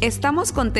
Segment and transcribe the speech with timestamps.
[0.00, 0.74] Estamos contentos